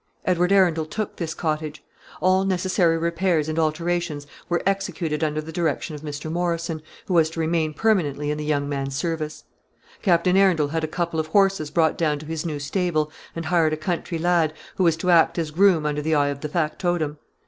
[0.25, 1.83] Edward Arundel took this cottage.
[2.21, 6.31] All necessary repairs and alterations were executed under the direction of Mr.
[6.31, 9.43] Morrison, who was to remain permanently in the young man's service.
[10.01, 13.73] Captain Arundel had a couple of horses brought down to his new stable, and hired
[13.73, 17.19] a country lad, who was to act as groom under the eye of the factotum.